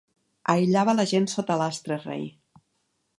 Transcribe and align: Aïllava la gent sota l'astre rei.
Aïllava 0.53 0.95
la 0.99 1.05
gent 1.11 1.29
sota 1.35 1.59
l'astre 1.63 1.99
rei. 2.09 2.25